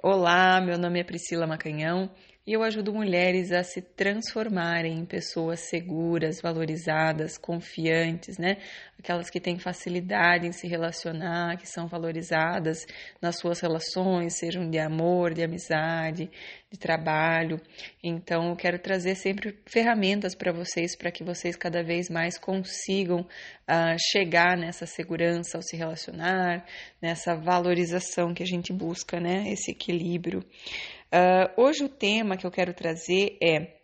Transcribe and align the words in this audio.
Olá, 0.00 0.60
meu 0.60 0.78
nome 0.78 1.00
é 1.00 1.04
Priscila 1.04 1.44
Macanhão 1.44 2.08
e 2.48 2.54
eu 2.54 2.62
ajudo 2.62 2.94
mulheres 2.94 3.52
a 3.52 3.62
se 3.62 3.82
transformarem 3.82 5.00
em 5.00 5.04
pessoas 5.04 5.68
seguras, 5.68 6.40
valorizadas, 6.40 7.36
confiantes, 7.36 8.38
né? 8.38 8.56
Aquelas 8.98 9.28
que 9.28 9.38
têm 9.38 9.58
facilidade 9.58 10.46
em 10.46 10.52
se 10.52 10.66
relacionar, 10.66 11.58
que 11.58 11.68
são 11.68 11.86
valorizadas 11.86 12.86
nas 13.20 13.36
suas 13.36 13.60
relações, 13.60 14.38
sejam 14.38 14.70
de 14.70 14.78
amor, 14.78 15.34
de 15.34 15.42
amizade, 15.44 16.30
de 16.70 16.78
trabalho. 16.78 17.60
Então, 18.02 18.48
eu 18.48 18.56
quero 18.56 18.78
trazer 18.78 19.14
sempre 19.14 19.54
ferramentas 19.66 20.34
para 20.34 20.50
vocês, 20.50 20.96
para 20.96 21.10
que 21.10 21.22
vocês 21.22 21.54
cada 21.54 21.82
vez 21.82 22.08
mais 22.08 22.38
consigam 22.38 23.20
uh, 23.20 23.96
chegar 24.10 24.56
nessa 24.56 24.86
segurança 24.86 25.58
ao 25.58 25.62
se 25.62 25.76
relacionar, 25.76 26.64
nessa 27.00 27.36
valorização 27.36 28.32
que 28.32 28.42
a 28.42 28.46
gente 28.46 28.72
busca, 28.72 29.20
né? 29.20 29.52
Esse 29.52 29.70
equilíbrio. 29.70 30.42
Uh, 31.10 31.62
hoje 31.62 31.84
o 31.84 31.88
tema 31.88 32.36
que 32.36 32.46
eu 32.46 32.50
quero 32.50 32.74
trazer 32.74 33.38
é: 33.42 33.78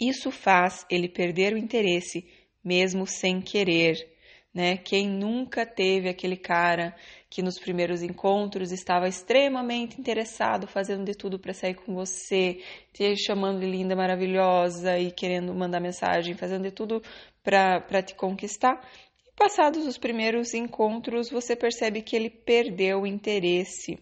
isso 0.00 0.30
faz 0.30 0.86
ele 0.90 1.08
perder 1.08 1.52
o 1.52 1.58
interesse, 1.58 2.26
mesmo 2.64 3.06
sem 3.06 3.40
querer. 3.40 4.16
Né? 4.54 4.78
Quem 4.78 5.06
nunca 5.08 5.66
teve 5.66 6.08
aquele 6.08 6.36
cara 6.36 6.96
que 7.28 7.42
nos 7.42 7.58
primeiros 7.58 8.02
encontros 8.02 8.72
estava 8.72 9.06
extremamente 9.06 10.00
interessado, 10.00 10.66
fazendo 10.66 11.04
de 11.04 11.14
tudo 11.14 11.38
para 11.38 11.52
sair 11.52 11.74
com 11.74 11.94
você, 11.94 12.62
te 12.92 13.14
chamando 13.16 13.60
de 13.60 13.66
linda, 13.66 13.94
maravilhosa 13.94 14.98
e 14.98 15.12
querendo 15.12 15.54
mandar 15.54 15.80
mensagem, 15.80 16.34
fazendo 16.34 16.62
de 16.62 16.70
tudo 16.70 17.02
para 17.42 18.02
te 18.02 18.14
conquistar. 18.14 18.80
E 19.26 19.30
passados 19.36 19.86
os 19.86 19.98
primeiros 19.98 20.54
encontros, 20.54 21.28
você 21.30 21.54
percebe 21.54 22.00
que 22.00 22.16
ele 22.16 22.30
perdeu 22.30 23.02
o 23.02 23.06
interesse. 23.06 23.98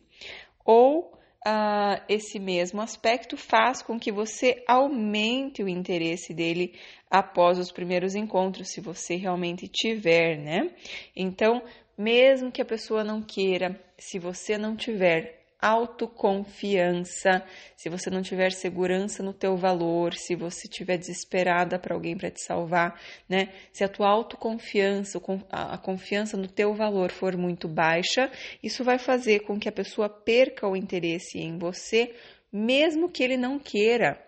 Ou 0.64 1.16
uh, 1.47 2.03
esse 2.09 2.39
mesmo 2.39 2.81
aspecto 2.81 3.37
faz 3.37 3.83
com 3.83 3.99
que 3.99 4.13
você 4.13 4.62
aumente 4.67 5.62
o 5.62 5.69
interesse 5.69 6.33
dele 6.33 6.75
após 7.11 7.59
os 7.59 7.73
primeiros 7.73 8.15
encontros, 8.15 8.69
se 8.69 8.81
você 8.81 9.17
realmente 9.17 9.69
tiver, 9.69 10.37
né? 10.39 10.70
Então, 11.15 11.62
mesmo 11.97 12.53
que 12.53 12.62
a 12.62 12.67
pessoa 12.67 13.03
não 13.03 13.23
queira, 13.23 13.81
se 13.98 14.19
você 14.19 14.59
não 14.59 14.77
tiver 14.77 15.45
autoconfiança, 15.61 17.45
se 17.77 17.89
você 17.89 18.11
não 18.11 18.23
tiver 18.23 18.53
segurança 18.53 19.23
no 19.23 19.33
teu 19.33 19.57
valor, 19.57 20.15
se 20.15 20.35
você 20.35 20.67
estiver 20.67 20.99
desesperada 20.99 21.79
para 21.79 21.95
alguém 21.95 22.17
para 22.17 22.31
te 22.31 22.43
salvar, 22.43 23.01
né? 23.29 23.53
Se 23.73 23.83
a 23.83 23.89
tua 23.89 24.09
autoconfiança, 24.09 25.21
a 25.51 25.79
confiança 25.79 26.37
no 26.37 26.49
teu 26.49 26.75
valor 26.75 27.11
for 27.11 27.37
muito 27.37 27.67
baixa, 27.69 28.31
isso 28.62 28.84
vai 28.84 28.99
fazer 28.99 29.41
com 29.41 29.59
que 29.59 29.69
a 29.69 29.73
pessoa 29.73 30.09
perca 30.09 30.69
o 30.69 30.77
interesse 30.77 31.39
em 31.39 31.59
você 31.59 32.15
mesmo 32.53 33.11
que 33.11 33.23
ele 33.23 33.37
não 33.37 33.59
queira, 33.59 34.19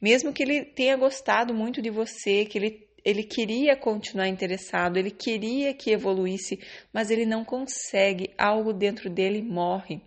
mesmo 0.00 0.32
que 0.32 0.42
ele 0.42 0.64
tenha 0.64 0.96
gostado 0.96 1.54
muito 1.54 1.80
de 1.80 1.90
você, 1.90 2.44
que 2.44 2.58
ele 2.58 2.85
ele 3.06 3.22
queria 3.22 3.76
continuar 3.76 4.26
interessado, 4.26 4.96
ele 4.96 5.12
queria 5.12 5.72
que 5.72 5.92
evoluísse, 5.92 6.58
mas 6.92 7.08
ele 7.08 7.24
não 7.24 7.44
consegue, 7.44 8.34
algo 8.36 8.72
dentro 8.72 9.08
dele 9.08 9.40
morre. 9.40 10.00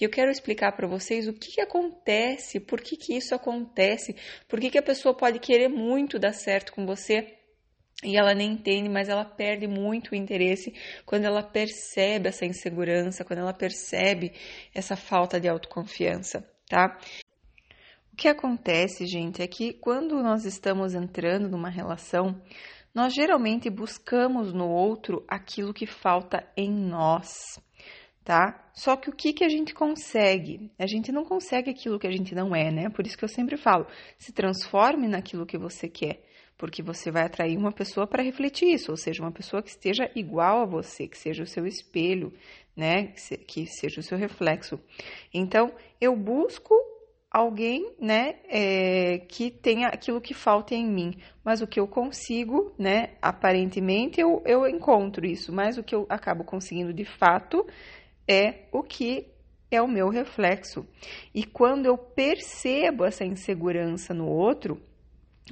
E 0.00 0.04
eu 0.04 0.08
quero 0.08 0.30
explicar 0.30 0.72
para 0.72 0.88
vocês 0.88 1.28
o 1.28 1.34
que, 1.34 1.52
que, 1.52 1.60
acontece, 1.60 2.58
por 2.58 2.80
que, 2.80 2.96
que 2.96 3.14
isso 3.14 3.34
acontece, 3.34 4.16
por 4.48 4.58
que, 4.58 4.70
que 4.70 4.78
a 4.78 4.82
pessoa 4.82 5.14
pode 5.14 5.38
querer 5.38 5.68
muito 5.68 6.18
dar 6.18 6.32
certo 6.32 6.72
com 6.72 6.86
você 6.86 7.34
e 8.02 8.16
ela 8.16 8.34
nem 8.34 8.52
entende, 8.52 8.88
mas 8.88 9.10
ela 9.10 9.24
perde 9.24 9.66
muito 9.66 10.12
o 10.12 10.14
interesse 10.14 10.74
quando 11.04 11.24
ela 11.24 11.42
percebe 11.42 12.30
essa 12.30 12.46
insegurança, 12.46 13.22
quando 13.22 13.40
ela 13.40 13.52
percebe 13.52 14.32
essa 14.74 14.96
falta 14.96 15.38
de 15.38 15.46
autoconfiança, 15.46 16.42
tá? 16.66 16.98
O 18.16 18.18
que 18.18 18.28
acontece, 18.28 19.04
gente, 19.04 19.42
é 19.42 19.46
que 19.46 19.74
quando 19.74 20.22
nós 20.22 20.46
estamos 20.46 20.94
entrando 20.94 21.50
numa 21.50 21.68
relação, 21.68 22.40
nós 22.94 23.12
geralmente 23.12 23.68
buscamos 23.68 24.54
no 24.54 24.70
outro 24.70 25.22
aquilo 25.28 25.74
que 25.74 25.84
falta 25.84 26.42
em 26.56 26.70
nós, 26.72 27.28
tá? 28.24 28.70
Só 28.72 28.96
que 28.96 29.10
o 29.10 29.12
que, 29.12 29.34
que 29.34 29.44
a 29.44 29.50
gente 29.50 29.74
consegue? 29.74 30.72
A 30.78 30.86
gente 30.86 31.12
não 31.12 31.26
consegue 31.26 31.68
aquilo 31.68 31.98
que 31.98 32.06
a 32.06 32.10
gente 32.10 32.34
não 32.34 32.56
é, 32.56 32.70
né? 32.70 32.88
Por 32.88 33.06
isso 33.06 33.18
que 33.18 33.24
eu 33.24 33.28
sempre 33.28 33.58
falo: 33.58 33.86
se 34.16 34.32
transforme 34.32 35.06
naquilo 35.06 35.44
que 35.44 35.58
você 35.58 35.86
quer, 35.86 36.24
porque 36.56 36.82
você 36.82 37.10
vai 37.10 37.24
atrair 37.24 37.58
uma 37.58 37.70
pessoa 37.70 38.06
para 38.06 38.22
refletir 38.22 38.72
isso, 38.72 38.90
ou 38.90 38.96
seja, 38.96 39.22
uma 39.22 39.30
pessoa 39.30 39.62
que 39.62 39.68
esteja 39.68 40.10
igual 40.14 40.62
a 40.62 40.64
você, 40.64 41.06
que 41.06 41.18
seja 41.18 41.42
o 41.42 41.46
seu 41.46 41.66
espelho, 41.66 42.32
né? 42.74 43.08
Que 43.46 43.66
seja 43.66 44.00
o 44.00 44.02
seu 44.02 44.16
reflexo. 44.16 44.80
Então, 45.34 45.70
eu 46.00 46.16
busco 46.16 46.74
alguém, 47.36 47.92
né, 48.00 48.36
é, 48.48 49.18
que 49.28 49.50
tenha 49.50 49.88
aquilo 49.88 50.22
que 50.22 50.32
falta 50.32 50.74
em 50.74 50.86
mim. 50.86 51.18
Mas 51.44 51.60
o 51.60 51.66
que 51.66 51.78
eu 51.78 51.86
consigo, 51.86 52.72
né, 52.78 53.10
aparentemente 53.20 54.18
eu, 54.18 54.42
eu 54.46 54.66
encontro 54.66 55.26
isso, 55.26 55.52
mas 55.52 55.76
o 55.76 55.82
que 55.82 55.94
eu 55.94 56.06
acabo 56.08 56.44
conseguindo 56.44 56.94
de 56.94 57.04
fato 57.04 57.66
é 58.26 58.64
o 58.72 58.82
que 58.82 59.26
é 59.70 59.82
o 59.82 59.86
meu 59.86 60.08
reflexo. 60.08 60.86
E 61.34 61.44
quando 61.44 61.84
eu 61.84 61.98
percebo 61.98 63.04
essa 63.04 63.24
insegurança 63.24 64.14
no 64.14 64.26
outro, 64.26 64.80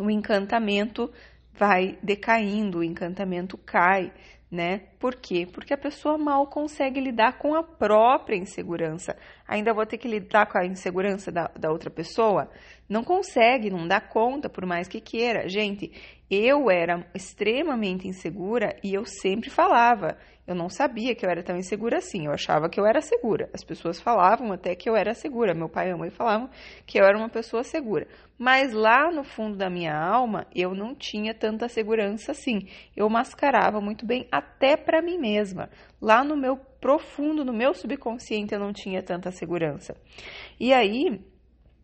o 0.00 0.10
encantamento 0.10 1.12
vai 1.52 1.98
decaindo, 2.02 2.78
o 2.78 2.84
encantamento 2.84 3.58
cai, 3.58 4.10
né? 4.54 4.82
Por 5.00 5.16
quê? 5.16 5.46
Porque 5.52 5.74
a 5.74 5.76
pessoa 5.76 6.16
mal 6.16 6.46
consegue 6.46 7.00
lidar 7.00 7.38
com 7.38 7.54
a 7.54 7.62
própria 7.62 8.36
insegurança. 8.36 9.16
Ainda 9.46 9.74
vou 9.74 9.84
ter 9.84 9.98
que 9.98 10.06
lidar 10.06 10.46
com 10.46 10.56
a 10.56 10.64
insegurança 10.64 11.32
da, 11.32 11.50
da 11.58 11.70
outra 11.72 11.90
pessoa? 11.90 12.48
Não 12.88 13.02
consegue, 13.02 13.68
não 13.68 13.88
dá 13.88 14.00
conta, 14.00 14.48
por 14.48 14.64
mais 14.64 14.86
que 14.86 15.00
queira. 15.00 15.48
Gente, 15.48 15.90
eu 16.30 16.70
era 16.70 17.06
extremamente 17.14 18.08
insegura 18.08 18.76
e 18.82 18.94
eu 18.94 19.04
sempre 19.04 19.50
falava. 19.50 20.16
Eu 20.46 20.54
não 20.54 20.68
sabia 20.68 21.14
que 21.14 21.24
eu 21.24 21.30
era 21.30 21.42
tão 21.42 21.56
insegura 21.56 21.98
assim. 21.98 22.26
Eu 22.26 22.32
achava 22.32 22.68
que 22.68 22.78
eu 22.78 22.84
era 22.84 23.00
segura. 23.00 23.48
As 23.54 23.64
pessoas 23.64 23.98
falavam 23.98 24.52
até 24.52 24.74
que 24.74 24.88
eu 24.88 24.94
era 24.94 25.14
segura. 25.14 25.54
Meu 25.54 25.70
pai 25.70 25.88
e 25.88 25.92
a 25.92 25.96
mãe 25.96 26.10
falavam 26.10 26.50
que 26.86 26.98
eu 26.98 27.04
era 27.04 27.16
uma 27.16 27.30
pessoa 27.30 27.62
segura. 27.62 28.06
Mas 28.38 28.72
lá 28.72 29.10
no 29.10 29.24
fundo 29.24 29.56
da 29.56 29.70
minha 29.70 29.96
alma, 29.96 30.46
eu 30.54 30.74
não 30.74 30.94
tinha 30.94 31.32
tanta 31.32 31.66
segurança 31.68 32.32
assim. 32.32 32.68
Eu 32.94 33.08
mascarava 33.08 33.80
muito 33.80 34.04
bem 34.04 34.28
até 34.30 34.76
para 34.76 35.00
mim 35.00 35.16
mesma. 35.18 35.70
Lá 36.00 36.22
no 36.22 36.36
meu 36.36 36.56
profundo, 36.56 37.42
no 37.42 37.52
meu 37.52 37.72
subconsciente, 37.72 38.52
eu 38.52 38.60
não 38.60 38.72
tinha 38.72 39.02
tanta 39.02 39.30
segurança. 39.30 39.96
E 40.60 40.74
aí, 40.74 41.24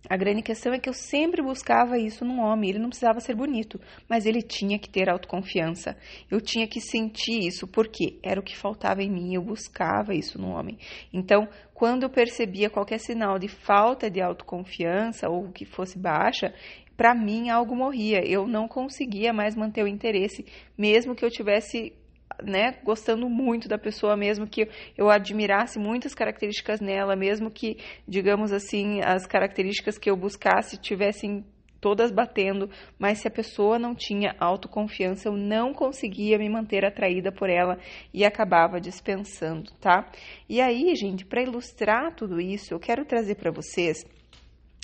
a 0.08 0.16
grande 0.16 0.42
questão 0.42 0.72
é 0.72 0.78
que 0.78 0.88
eu 0.88 0.94
sempre 0.94 1.42
buscava 1.42 1.98
isso 1.98 2.24
num 2.24 2.40
homem. 2.40 2.70
Ele 2.70 2.78
não 2.78 2.88
precisava 2.88 3.20
ser 3.20 3.34
bonito, 3.34 3.80
mas 4.08 4.24
ele 4.24 4.42
tinha 4.42 4.78
que 4.78 4.88
ter 4.88 5.10
autoconfiança. 5.10 5.96
Eu 6.30 6.40
tinha 6.40 6.66
que 6.66 6.80
sentir 6.80 7.46
isso, 7.46 7.66
porque 7.66 8.18
era 8.22 8.40
o 8.40 8.42
que 8.42 8.56
faltava 8.56 9.02
em 9.02 9.10
mim. 9.10 9.34
Eu 9.34 9.42
buscava 9.42 10.14
isso 10.14 10.40
no 10.40 10.50
homem. 10.50 10.78
Então, 11.12 11.46
quando 11.74 12.04
eu 12.04 12.10
percebia 12.10 12.70
qualquer 12.70 12.98
sinal 12.98 13.38
de 13.38 13.48
falta 13.48 14.10
de 14.10 14.20
autoconfiança 14.20 15.28
ou 15.28 15.50
que 15.52 15.64
fosse 15.64 15.98
baixa, 15.98 16.54
para 17.00 17.14
mim 17.14 17.48
algo 17.48 17.74
morria. 17.74 18.20
Eu 18.22 18.46
não 18.46 18.68
conseguia 18.68 19.32
mais 19.32 19.56
manter 19.56 19.82
o 19.82 19.88
interesse, 19.88 20.44
mesmo 20.76 21.14
que 21.14 21.24
eu 21.24 21.30
tivesse 21.30 21.94
né, 22.42 22.76
gostando 22.84 23.28
muito 23.28 23.68
da 23.68 23.78
pessoa, 23.78 24.16
mesmo 24.16 24.46
que 24.46 24.68
eu 24.96 25.10
admirasse 25.10 25.78
muitas 25.78 26.14
características 26.14 26.80
nela, 26.80 27.16
mesmo 27.16 27.50
que, 27.50 27.76
digamos 28.06 28.52
assim, 28.52 29.00
as 29.02 29.26
características 29.26 29.98
que 29.98 30.10
eu 30.10 30.16
buscasse 30.16 30.76
tivessem 30.76 31.44
todas 31.80 32.10
batendo, 32.10 32.68
mas 32.98 33.18
se 33.18 33.28
a 33.28 33.30
pessoa 33.30 33.78
não 33.78 33.94
tinha 33.94 34.36
autoconfiança, 34.38 35.28
eu 35.28 35.36
não 35.36 35.72
conseguia 35.72 36.38
me 36.38 36.48
manter 36.48 36.84
atraída 36.84 37.32
por 37.32 37.48
ela 37.48 37.78
e 38.12 38.24
acabava 38.24 38.80
dispensando, 38.80 39.72
tá? 39.80 40.10
E 40.48 40.60
aí, 40.60 40.94
gente, 40.94 41.24
para 41.24 41.42
ilustrar 41.42 42.14
tudo 42.14 42.40
isso, 42.40 42.74
eu 42.74 42.78
quero 42.78 43.04
trazer 43.04 43.36
para 43.36 43.50
vocês 43.50 44.04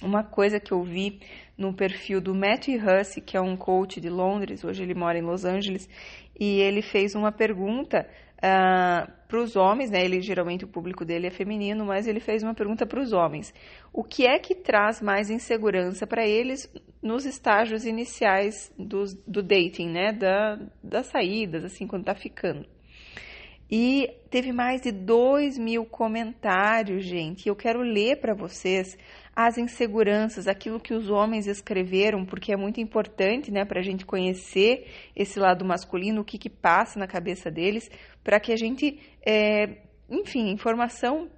uma 0.02 0.22
coisa 0.22 0.60
que 0.60 0.72
eu 0.72 0.82
vi 0.82 1.20
no 1.56 1.72
perfil 1.72 2.20
do 2.20 2.34
Matthew 2.34 2.80
Hussey, 2.80 3.22
que 3.22 3.36
é 3.36 3.40
um 3.40 3.56
coach 3.56 4.00
de 4.00 4.10
Londres, 4.10 4.62
hoje 4.62 4.82
ele 4.82 4.94
mora 4.94 5.18
em 5.18 5.22
Los 5.22 5.44
Angeles, 5.44 5.88
e 6.38 6.60
ele 6.60 6.82
fez 6.82 7.14
uma 7.14 7.32
pergunta 7.32 8.06
uh, 8.36 8.38
ah, 8.42 9.08
para 9.26 9.40
os 9.40 9.56
homens, 9.56 9.90
né? 9.90 10.04
Ele 10.04 10.20
geralmente 10.20 10.64
o 10.64 10.68
público 10.68 11.04
dele 11.04 11.26
é 11.26 11.30
feminino, 11.30 11.84
mas 11.84 12.06
ele 12.06 12.20
fez 12.20 12.42
uma 12.42 12.54
pergunta 12.54 12.84
para 12.86 13.00
os 13.00 13.12
homens: 13.12 13.54
o 13.92 14.04
que 14.04 14.26
é 14.26 14.38
que 14.38 14.54
traz 14.54 15.00
mais 15.00 15.30
insegurança 15.30 16.06
para 16.06 16.26
eles 16.26 16.70
nos 17.02 17.24
estágios 17.24 17.86
iniciais 17.86 18.72
do, 18.78 19.04
do 19.26 19.42
dating, 19.42 19.88
né? 19.88 20.12
Da, 20.12 20.58
das 20.82 21.06
saídas, 21.06 21.64
assim, 21.64 21.86
quando 21.86 22.04
tá 22.04 22.14
ficando. 22.14 22.66
E 23.68 24.08
teve 24.30 24.52
mais 24.52 24.80
de 24.80 24.92
2 24.92 25.58
mil 25.58 25.84
comentários, 25.84 27.04
gente. 27.04 27.48
Eu 27.48 27.56
quero 27.56 27.80
ler 27.80 28.20
para 28.20 28.32
vocês 28.32 28.96
as 29.36 29.58
inseguranças, 29.58 30.48
aquilo 30.48 30.80
que 30.80 30.94
os 30.94 31.10
homens 31.10 31.46
escreveram, 31.46 32.24
porque 32.24 32.54
é 32.54 32.56
muito 32.56 32.80
importante, 32.80 33.52
né, 33.52 33.66
para 33.66 33.80
a 33.80 33.82
gente 33.82 34.06
conhecer 34.06 34.86
esse 35.14 35.38
lado 35.38 35.62
masculino, 35.62 36.22
o 36.22 36.24
que, 36.24 36.38
que 36.38 36.48
passa 36.48 36.98
na 36.98 37.06
cabeça 37.06 37.50
deles, 37.50 37.90
para 38.24 38.40
que 38.40 38.50
a 38.50 38.56
gente, 38.56 38.98
é, 39.24 39.76
enfim, 40.08 40.50
informação 40.50 41.30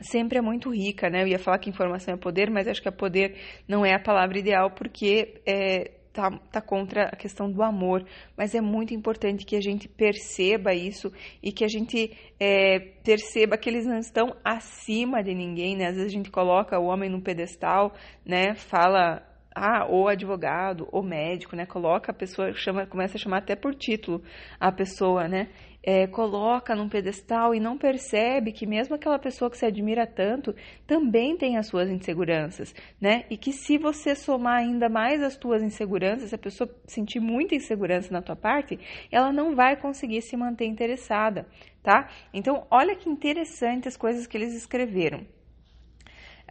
sempre 0.00 0.38
é 0.38 0.40
muito 0.40 0.70
rica, 0.70 1.10
né? 1.10 1.22
Eu 1.22 1.28
ia 1.28 1.38
falar 1.38 1.58
que 1.58 1.68
informação 1.68 2.14
é 2.14 2.16
poder, 2.16 2.50
mas 2.50 2.66
acho 2.66 2.80
que 2.80 2.88
a 2.88 2.92
poder 2.92 3.36
não 3.66 3.84
é 3.84 3.94
a 3.94 4.00
palavra 4.00 4.38
ideal 4.38 4.70
porque 4.70 5.42
é, 5.46 5.97
tá, 6.18 6.30
tá 6.50 6.60
contra 6.60 7.04
a 7.04 7.16
questão 7.16 7.48
do 7.48 7.62
amor. 7.62 8.04
Mas 8.36 8.52
é 8.54 8.60
muito 8.60 8.92
importante 8.92 9.46
que 9.46 9.54
a 9.54 9.60
gente 9.60 9.88
perceba 9.88 10.74
isso 10.74 11.12
e 11.40 11.52
que 11.52 11.64
a 11.64 11.68
gente 11.68 12.12
é, 12.40 12.80
perceba 13.04 13.56
que 13.56 13.70
eles 13.70 13.86
não 13.86 13.98
estão 13.98 14.34
acima 14.44 15.22
de 15.22 15.32
ninguém, 15.32 15.76
né? 15.76 15.86
Às 15.86 15.94
vezes 15.94 16.10
a 16.10 16.16
gente 16.16 16.30
coloca 16.30 16.76
o 16.78 16.86
homem 16.86 17.08
no 17.08 17.22
pedestal, 17.22 17.94
né? 18.26 18.56
Fala 18.56 19.22
ah, 19.54 19.86
ou 19.88 20.08
advogado, 20.08 20.88
ou 20.90 21.02
médico, 21.02 21.54
né? 21.54 21.64
Coloca 21.66 22.10
a 22.10 22.14
pessoa, 22.14 22.52
chama, 22.52 22.84
começa 22.86 23.16
a 23.16 23.20
chamar 23.20 23.38
até 23.38 23.54
por 23.54 23.74
título 23.74 24.20
a 24.58 24.72
pessoa, 24.72 25.28
né? 25.28 25.48
É, 25.90 26.06
coloca 26.06 26.76
num 26.76 26.86
pedestal 26.86 27.54
e 27.54 27.58
não 27.58 27.78
percebe 27.78 28.52
que 28.52 28.66
mesmo 28.66 28.94
aquela 28.94 29.18
pessoa 29.18 29.50
que 29.50 29.56
se 29.56 29.64
admira 29.64 30.06
tanto 30.06 30.54
também 30.86 31.34
tem 31.34 31.56
as 31.56 31.66
suas 31.66 31.88
inseguranças, 31.88 32.74
né? 33.00 33.24
E 33.30 33.38
que 33.38 33.54
se 33.54 33.78
você 33.78 34.14
somar 34.14 34.58
ainda 34.58 34.90
mais 34.90 35.22
as 35.22 35.34
tuas 35.34 35.62
inseguranças, 35.62 36.28
se 36.28 36.34
a 36.34 36.38
pessoa 36.38 36.68
sentir 36.86 37.20
muita 37.20 37.54
insegurança 37.54 38.12
na 38.12 38.20
tua 38.20 38.36
parte, 38.36 38.78
ela 39.10 39.32
não 39.32 39.56
vai 39.56 39.76
conseguir 39.80 40.20
se 40.20 40.36
manter 40.36 40.66
interessada, 40.66 41.46
tá? 41.82 42.10
Então, 42.34 42.66
olha 42.70 42.94
que 42.94 43.08
interessante 43.08 43.88
as 43.88 43.96
coisas 43.96 44.26
que 44.26 44.36
eles 44.36 44.54
escreveram. 44.54 45.20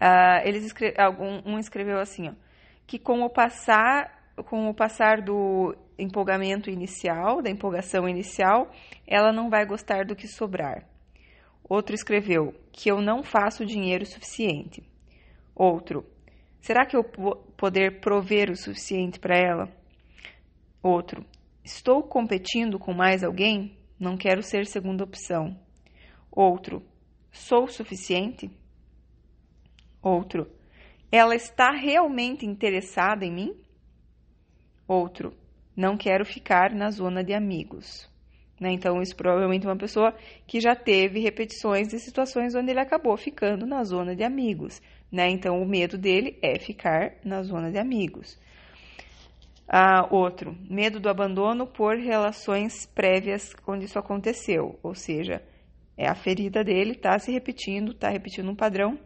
Uh, 0.02 0.42
eles 0.46 0.64
escre 0.66 0.96
um, 1.46 1.60
escreveu 1.60 2.00
assim, 2.00 2.30
ó, 2.30 2.34
que 2.88 2.98
com 2.98 3.22
o 3.22 3.30
passar 3.30 4.17
com 4.46 4.70
o 4.70 4.74
passar 4.74 5.22
do 5.22 5.76
empolgamento 5.98 6.70
inicial, 6.70 7.42
da 7.42 7.50
empolgação 7.50 8.08
inicial, 8.08 8.72
ela 9.06 9.32
não 9.32 9.50
vai 9.50 9.66
gostar 9.66 10.06
do 10.06 10.16
que 10.16 10.28
sobrar. 10.28 10.88
Outro 11.68 11.96
escreveu 11.96 12.54
que 12.72 12.90
eu 12.90 13.02
não 13.02 13.24
faço 13.24 13.66
dinheiro 13.66 14.06
suficiente. 14.06 14.84
Outro, 15.56 16.06
será 16.62 16.86
que 16.86 16.96
eu 16.96 17.04
poder 17.04 18.00
prover 18.00 18.50
o 18.50 18.56
suficiente 18.56 19.20
para 19.20 19.38
ela? 19.38 19.70
Outro, 20.82 21.26
estou 21.64 22.04
competindo 22.04 22.80
com 22.80 22.94
mais 22.94 23.24
alguém? 23.24 23.76
Não 24.00 24.16
quero 24.16 24.44
ser 24.44 24.66
segunda 24.66 25.04
opção. 25.04 25.60
Outro, 26.32 26.84
sou 27.32 27.68
suficiente? 27.68 28.50
Outro, 30.02 30.50
ela 31.12 31.36
está 31.36 31.72
realmente 31.72 32.46
interessada 32.46 33.26
em 33.26 33.34
mim? 33.34 33.67
Outro, 34.88 35.34
não 35.76 35.98
quero 35.98 36.26
ficar 36.26 36.74
na 36.74 36.90
zona 36.90 37.24
de 37.24 37.34
amigos. 37.34 38.10
Né? 38.60 38.72
Então, 38.72 39.02
isso 39.02 39.16
provavelmente 39.16 39.66
é 39.66 39.70
uma 39.70 39.78
pessoa 39.78 40.14
que 40.48 40.60
já 40.60 40.76
teve 40.76 41.20
repetições 41.20 41.88
de 41.88 42.00
situações 42.00 42.56
onde 42.56 42.72
ele 42.72 42.80
acabou 42.80 43.16
ficando 43.18 43.66
na 43.66 43.84
zona 43.84 44.16
de 44.16 44.24
amigos. 44.24 44.82
Né? 45.12 45.30
Então, 45.30 45.62
o 45.62 45.68
medo 45.68 45.98
dele 45.98 46.38
é 46.42 46.58
ficar 46.58 47.16
na 47.24 47.44
zona 47.44 47.72
de 47.72 47.78
amigos. 47.78 48.40
Ah, 49.68 50.08
outro, 50.10 50.58
medo 50.70 51.00
do 51.00 51.10
abandono 51.10 51.68
por 51.68 51.98
relações 51.98 52.86
prévias 52.86 53.54
onde 53.68 53.86
isso 53.86 54.00
aconteceu. 54.00 54.80
Ou 54.82 54.96
seja, 54.96 55.44
é 55.98 56.08
a 56.08 56.16
ferida 56.16 56.64
dele 56.64 56.92
está 56.92 57.20
se 57.20 57.32
repetindo, 57.32 57.92
está 57.92 58.10
repetindo 58.10 58.50
um 58.50 58.56
padrão 58.56 58.98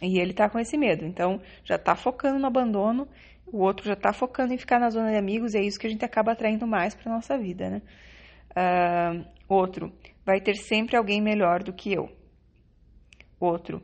e 0.00 0.20
ele 0.20 0.30
está 0.30 0.48
com 0.48 0.58
esse 0.58 0.78
medo. 0.78 1.04
Então, 1.04 1.40
já 1.64 1.76
está 1.76 1.96
focando 1.96 2.38
no 2.38 2.46
abandono 2.46 3.08
o 3.52 3.58
outro 3.58 3.86
já 3.86 3.92
está 3.92 4.12
focando 4.14 4.54
em 4.54 4.58
ficar 4.58 4.80
na 4.80 4.88
zona 4.88 5.10
de 5.10 5.18
amigos 5.18 5.52
e 5.52 5.58
é 5.58 5.62
isso 5.62 5.78
que 5.78 5.86
a 5.86 5.90
gente 5.90 6.04
acaba 6.04 6.32
atraindo 6.32 6.66
mais 6.66 6.94
para 6.94 7.12
nossa 7.12 7.36
vida, 7.36 7.68
né? 7.68 7.82
Uh, 8.56 9.24
outro, 9.46 9.92
vai 10.24 10.40
ter 10.40 10.56
sempre 10.56 10.96
alguém 10.96 11.20
melhor 11.20 11.62
do 11.62 11.72
que 11.72 11.92
eu. 11.92 12.08
Outro, 13.38 13.82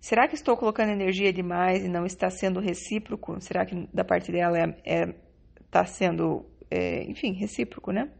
será 0.00 0.26
que 0.26 0.34
estou 0.34 0.56
colocando 0.56 0.90
energia 0.90 1.32
demais 1.32 1.84
e 1.84 1.88
não 1.88 2.04
está 2.04 2.28
sendo 2.28 2.58
recíproco? 2.58 3.40
Será 3.40 3.64
que 3.64 3.88
da 3.94 4.04
parte 4.04 4.32
dela 4.32 4.58
está 4.58 4.80
é, 4.84 5.02
é, 5.02 5.14
tá 5.70 5.84
sendo, 5.84 6.44
é, 6.68 7.04
enfim, 7.04 7.32
recíproco, 7.34 7.92
né? 7.92 8.10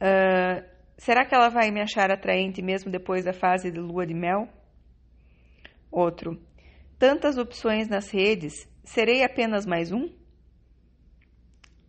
Uh, 0.00 0.64
será 0.96 1.24
que 1.24 1.34
ela 1.34 1.48
vai 1.48 1.72
me 1.72 1.80
achar 1.80 2.08
atraente 2.12 2.62
mesmo 2.62 2.88
depois 2.88 3.24
da 3.24 3.32
fase 3.32 3.68
de 3.68 3.80
lua 3.80 4.06
de 4.06 4.14
mel? 4.14 4.48
Outro, 5.90 6.40
tantas 6.98 7.36
opções 7.36 7.88
nas 7.88 8.10
redes 8.10 8.68
Serei 8.88 9.22
apenas 9.22 9.66
mais 9.66 9.92
um? 9.92 10.08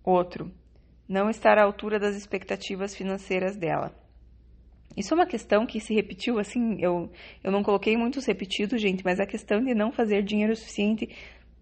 Outro, 0.04 0.52
não 1.08 1.30
estar 1.30 1.58
à 1.58 1.64
altura 1.64 1.98
das 1.98 2.14
expectativas 2.14 2.94
financeiras 2.94 3.56
dela. 3.56 3.96
Isso 4.98 5.14
é 5.14 5.16
uma 5.16 5.26
questão 5.26 5.66
que 5.66 5.80
se 5.80 5.94
repetiu, 5.94 6.38
assim, 6.40 6.76
eu, 6.82 7.10
eu 7.42 7.54
não 7.54 7.64
coloquei 7.64 7.96
muitos 7.96 8.26
repetidos, 8.26 8.82
gente, 8.82 9.02
mas 9.06 9.18
a 9.18 9.26
questão 9.26 9.64
de 9.64 9.74
não 9.74 9.94
fazer 9.94 10.24
dinheiro 10.24 10.54
suficiente 10.58 11.08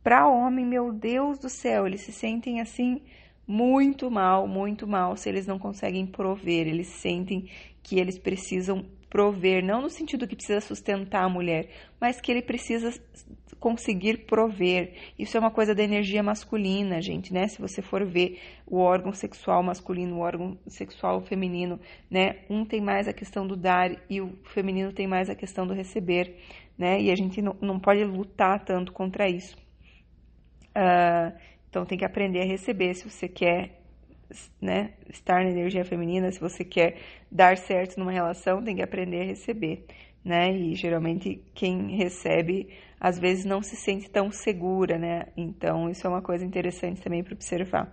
para 0.04 0.28
homem, 0.28 0.66
meu 0.66 0.92
Deus 0.92 1.38
do 1.38 1.50
céu, 1.50 1.86
eles 1.86 2.02
se 2.02 2.12
sentem 2.12 2.60
assim 2.60 3.04
muito 3.46 4.10
mal, 4.10 4.48
muito 4.48 4.88
mal 4.88 5.16
se 5.16 5.30
eles 5.30 5.46
não 5.46 5.60
conseguem 5.60 6.08
prover, 6.08 6.68
eles 6.68 6.88
sentem 6.88 7.48
que 7.84 8.00
eles 8.00 8.18
precisam 8.18 8.84
prover, 9.10 9.64
não 9.64 9.82
no 9.82 9.90
sentido 9.90 10.28
que 10.28 10.36
precisa 10.36 10.62
sustentar 10.62 11.24
a 11.24 11.30
mulher, 11.30 11.70
mas 12.00 12.20
que 12.20 12.32
ele 12.32 12.42
precisa 12.42 12.92
conseguir 13.60 14.26
prover. 14.26 14.94
Isso 15.18 15.36
é 15.36 15.40
uma 15.40 15.52
coisa 15.52 15.74
da 15.74 15.84
energia 15.84 16.22
masculina, 16.22 17.02
gente, 17.02 17.34
né? 17.34 17.48
Se 17.48 17.60
você 17.60 17.82
for 17.82 18.06
ver 18.06 18.40
o 18.66 18.78
órgão 18.78 19.14
sexual 19.14 19.64
masculino, 19.64 20.18
o 20.18 20.20
órgão 20.20 20.58
sexual 20.68 21.22
feminino, 21.22 21.80
né? 22.10 22.40
Um 22.50 22.66
tem 22.66 22.82
mais 22.82 23.08
a 23.08 23.14
questão 23.14 23.48
do 23.48 23.56
dar 23.56 23.92
e 24.10 24.22
o 24.22 24.38
feminino 24.46 24.92
tem 24.92 25.08
mais 25.08 25.30
a 25.30 25.36
questão 25.36 25.66
do 25.66 25.74
receber, 25.74 26.36
né? 26.78 27.02
E 27.02 27.12
a 27.12 27.16
gente 27.16 27.42
não, 27.42 27.56
não 27.62 27.80
pode 27.80 28.04
lutar 28.04 28.64
tanto 28.64 28.92
contra 28.92 29.28
isso. 29.30 29.58
Uh, 30.76 31.36
então 31.70 31.86
tem 31.86 31.98
que 31.98 32.06
aprender 32.06 32.42
a 32.42 32.46
receber 32.46 32.94
se 32.94 33.10
você 33.10 33.28
quer 33.28 33.87
né, 34.62 34.94
estar 35.10 35.44
na 35.44 35.50
energia 35.50 35.86
feminina, 35.86 36.32
se 36.32 36.40
você 36.40 36.64
quer 36.64 36.98
dar 37.32 37.58
certo 37.58 37.98
numa 37.98 38.12
relação, 38.12 38.64
tem 38.64 38.76
que 38.76 38.84
aprender 38.84 39.22
a 39.22 39.26
receber, 39.26 39.86
né? 40.24 40.52
E 40.52 40.76
geralmente 40.76 41.44
quem 41.54 41.96
recebe 41.96 42.70
às 43.00 43.20
vezes 43.20 43.46
não 43.46 43.62
se 43.62 43.76
sente 43.76 44.10
tão 44.10 44.32
segura, 44.32 44.98
né? 44.98 45.28
Então 45.36 45.90
isso 45.90 46.06
é 46.06 46.10
uma 46.10 46.22
coisa 46.22 46.46
interessante 46.46 47.02
também 47.02 47.24
para 47.24 47.34
observar. 47.34 47.88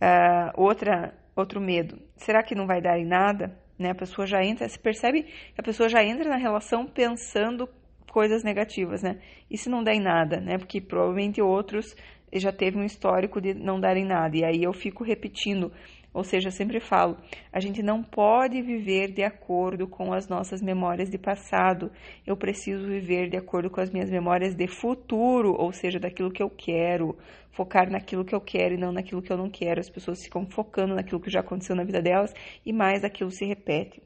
Uh, 0.00 0.60
outra, 0.60 1.14
outro 1.36 1.60
medo, 1.60 1.98
será 2.16 2.42
que 2.42 2.54
não 2.54 2.66
vai 2.66 2.80
dar 2.80 2.98
em 2.98 3.06
nada? 3.06 3.56
Né? 3.78 3.90
A 3.90 3.94
pessoa 3.94 4.26
já 4.26 4.44
entra, 4.44 4.68
se 4.68 4.78
percebe 4.78 5.22
que 5.22 5.60
a 5.60 5.62
pessoa 5.62 5.88
já 5.88 6.04
entra 6.04 6.28
na 6.28 6.36
relação 6.36 6.86
pensando 6.86 7.68
coisas 8.10 8.44
negativas, 8.44 9.02
né? 9.02 9.18
E 9.50 9.56
se 9.56 9.70
não 9.70 9.82
der 9.82 9.94
em 9.94 10.02
nada, 10.02 10.40
né? 10.40 10.58
Porque 10.58 10.80
provavelmente 10.80 11.40
outros 11.40 11.96
já 12.40 12.52
teve 12.52 12.78
um 12.78 12.84
histórico 12.84 13.40
de 13.40 13.54
não 13.54 13.80
darem 13.80 14.04
nada. 14.04 14.36
E 14.36 14.44
aí 14.44 14.62
eu 14.62 14.72
fico 14.72 15.04
repetindo, 15.04 15.72
ou 16.14 16.22
seja, 16.24 16.48
eu 16.48 16.52
sempre 16.52 16.78
falo, 16.78 17.16
a 17.50 17.58
gente 17.58 17.82
não 17.82 18.02
pode 18.02 18.60
viver 18.60 19.12
de 19.12 19.22
acordo 19.22 19.88
com 19.88 20.12
as 20.12 20.28
nossas 20.28 20.60
memórias 20.60 21.08
de 21.08 21.18
passado. 21.18 21.90
Eu 22.26 22.36
preciso 22.36 22.86
viver 22.86 23.30
de 23.30 23.36
acordo 23.36 23.70
com 23.70 23.80
as 23.80 23.90
minhas 23.90 24.10
memórias 24.10 24.54
de 24.54 24.66
futuro, 24.66 25.54
ou 25.58 25.72
seja, 25.72 25.98
daquilo 25.98 26.30
que 26.30 26.42
eu 26.42 26.50
quero, 26.50 27.16
focar 27.50 27.90
naquilo 27.90 28.24
que 28.24 28.34
eu 28.34 28.40
quero 28.40 28.74
e 28.74 28.78
não 28.78 28.92
naquilo 28.92 29.22
que 29.22 29.32
eu 29.32 29.38
não 29.38 29.48
quero. 29.48 29.80
As 29.80 29.88
pessoas 29.90 30.22
ficam 30.22 30.46
focando 30.46 30.94
naquilo 30.94 31.20
que 31.20 31.30
já 31.30 31.40
aconteceu 31.40 31.74
na 31.74 31.84
vida 31.84 32.02
delas 32.02 32.34
e 32.64 32.72
mais 32.72 33.04
aquilo 33.04 33.30
se 33.30 33.46
repete. 33.46 34.02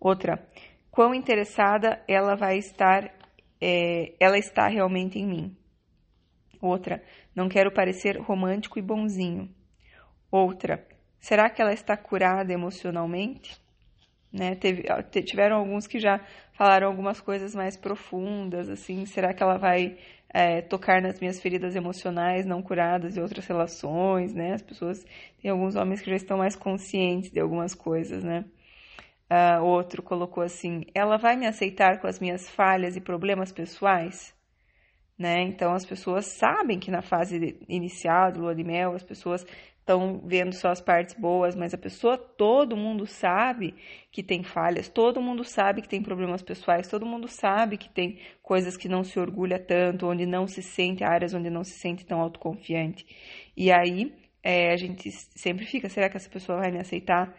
Outra, 0.00 0.44
quão 0.90 1.14
interessada 1.14 2.02
ela 2.08 2.34
vai 2.34 2.58
estar, 2.58 3.12
é, 3.60 4.14
ela 4.18 4.36
está 4.36 4.66
realmente 4.66 5.18
em 5.18 5.26
mim. 5.26 5.56
Outra, 6.66 7.02
não 7.34 7.48
quero 7.48 7.70
parecer 7.70 8.18
romântico 8.18 8.78
e 8.78 8.82
bonzinho. 8.82 9.48
Outra, 10.30 10.86
será 11.20 11.48
que 11.48 11.62
ela 11.62 11.72
está 11.72 11.96
curada 11.96 12.52
emocionalmente? 12.52 13.60
Né? 14.32 14.54
Teve, 14.54 14.84
tiveram 15.22 15.56
alguns 15.56 15.86
que 15.86 15.98
já 15.98 16.20
falaram 16.52 16.88
algumas 16.88 17.20
coisas 17.20 17.54
mais 17.54 17.76
profundas, 17.76 18.68
assim, 18.68 19.06
será 19.06 19.32
que 19.32 19.42
ela 19.42 19.56
vai 19.56 19.96
é, 20.28 20.60
tocar 20.60 21.00
nas 21.00 21.18
minhas 21.20 21.40
feridas 21.40 21.74
emocionais 21.74 22.44
não 22.44 22.60
curadas 22.60 23.16
e 23.16 23.20
outras 23.20 23.46
relações, 23.46 24.34
né? 24.34 24.52
As 24.52 24.62
pessoas, 24.62 25.02
tem 25.40 25.50
alguns 25.50 25.76
homens 25.76 26.02
que 26.02 26.10
já 26.10 26.16
estão 26.16 26.36
mais 26.36 26.54
conscientes 26.54 27.30
de 27.30 27.40
algumas 27.40 27.74
coisas, 27.74 28.22
né? 28.22 28.44
Uh, 29.30 29.64
outro 29.64 30.02
colocou 30.02 30.42
assim: 30.42 30.84
ela 30.94 31.16
vai 31.16 31.36
me 31.36 31.46
aceitar 31.46 32.00
com 32.00 32.06
as 32.06 32.20
minhas 32.20 32.50
falhas 32.50 32.96
e 32.96 33.00
problemas 33.00 33.50
pessoais? 33.50 34.35
Né? 35.18 35.42
Então 35.42 35.72
as 35.72 35.86
pessoas 35.86 36.26
sabem 36.26 36.78
que 36.78 36.90
na 36.90 37.00
fase 37.00 37.58
inicial 37.68 38.30
do 38.30 38.40
lua 38.40 38.54
de 38.54 38.62
mel 38.62 38.94
as 38.94 39.02
pessoas 39.02 39.46
estão 39.86 40.20
vendo 40.24 40.52
só 40.52 40.70
as 40.70 40.80
partes 40.80 41.14
boas, 41.14 41.54
mas 41.54 41.72
a 41.72 41.78
pessoa, 41.78 42.18
todo 42.18 42.76
mundo 42.76 43.06
sabe 43.06 43.72
que 44.10 44.20
tem 44.20 44.42
falhas, 44.42 44.88
todo 44.88 45.22
mundo 45.22 45.44
sabe 45.44 45.80
que 45.80 45.88
tem 45.88 46.02
problemas 46.02 46.42
pessoais, 46.42 46.88
todo 46.88 47.06
mundo 47.06 47.28
sabe 47.28 47.78
que 47.78 47.88
tem 47.88 48.18
coisas 48.42 48.76
que 48.76 48.88
não 48.88 49.04
se 49.04 49.18
orgulha 49.18 49.60
tanto, 49.60 50.08
onde 50.08 50.26
não 50.26 50.48
se 50.48 50.60
sente, 50.60 51.04
áreas 51.04 51.32
onde 51.34 51.48
não 51.48 51.62
se 51.62 51.78
sente 51.78 52.04
tão 52.04 52.20
autoconfiante. 52.20 53.06
E 53.56 53.70
aí 53.70 54.12
é, 54.42 54.72
a 54.72 54.76
gente 54.76 55.10
sempre 55.12 55.64
fica, 55.64 55.88
será 55.88 56.10
que 56.10 56.16
essa 56.16 56.28
pessoa 56.28 56.58
vai 56.58 56.72
me 56.72 56.80
aceitar? 56.80 57.32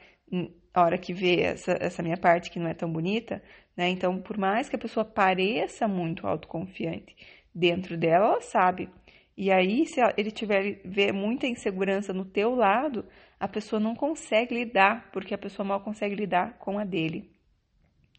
a 0.74 0.84
hora 0.84 0.98
que 0.98 1.14
vê 1.14 1.42
essa, 1.42 1.78
essa 1.80 2.04
minha 2.04 2.18
parte 2.18 2.52
que 2.52 2.60
não 2.60 2.68
é 2.68 2.74
tão 2.74 2.92
bonita, 2.92 3.42
Né? 3.76 3.90
Então, 3.90 4.20
por 4.22 4.38
mais 4.38 4.70
que 4.70 4.76
a 4.76 4.80
pessoa 4.80 5.06
pareça 5.06 5.88
muito 5.88 6.26
autoconfiante, 6.28 7.16
dentro 7.58 7.98
dela 7.98 8.28
ela 8.28 8.42
sabe. 8.42 8.90
E 9.36 9.52
aí, 9.52 9.86
se 9.86 10.00
ele 10.18 10.32
tiver 10.32 10.82
ver 10.84 11.12
muita 11.14 11.48
insegurança 11.48 12.14
no 12.14 12.26
teu 12.26 12.56
lado, 12.56 13.06
a 13.40 13.48
pessoa 13.48 13.80
não 13.80 13.96
consegue 13.96 14.56
lidar, 14.56 15.12
porque 15.12 15.34
a 15.34 15.38
pessoa 15.38 15.68
mal 15.68 15.82
consegue 15.82 16.16
lidar 16.16 16.58
com 16.58 16.80
a 16.80 16.84
dele, 16.84 17.30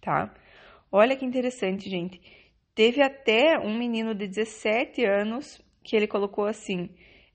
tá? 0.01 0.33
Olha 0.93 1.17
que 1.17 1.25
interessante, 1.25 1.91
gente. 1.91 2.21
Teve 2.75 3.03
até 3.03 3.59
um 3.59 3.77
menino 3.77 4.15
de 4.15 4.29
17 4.29 5.05
anos 5.05 5.61
que 5.83 5.97
ele 5.97 6.07
colocou 6.07 6.47
assim: 6.47 6.91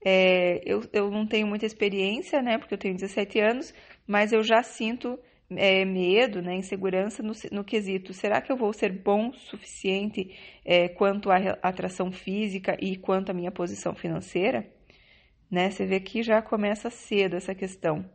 é, 0.06 0.62
eu, 0.66 0.82
eu 0.94 1.12
não 1.12 1.28
tenho 1.28 1.48
muita 1.48 1.66
experiência, 1.66 2.42
né? 2.42 2.58
Porque 2.58 2.74
eu 2.74 2.78
tenho 2.78 2.96
17 2.96 3.40
anos, 3.40 3.74
mas 4.08 4.32
eu 4.32 4.44
já 4.44 4.64
sinto 4.64 5.20
é, 5.50 5.86
medo, 5.86 6.42
né, 6.42 6.56
insegurança 6.56 7.22
no, 7.22 7.34
no 7.52 7.64
quesito: 7.64 8.14
será 8.14 8.42
que 8.42 8.52
eu 8.52 8.58
vou 8.58 8.74
ser 8.74 8.92
bom 8.92 9.30
o 9.30 9.34
suficiente 9.34 10.36
é, 10.66 10.88
quanto 10.90 11.30
à 11.32 11.38
atração 11.62 12.12
física 12.12 12.78
e 12.80 12.96
quanto 12.98 13.30
à 13.30 13.34
minha 13.34 13.52
posição 13.52 13.94
financeira? 13.94 14.68
Né? 15.50 15.70
Você 15.70 15.86
vê 15.86 16.00
que 16.00 16.24
já 16.24 16.42
começa 16.42 16.90
cedo 16.90 17.36
essa 17.36 17.54
questão. 17.54 18.06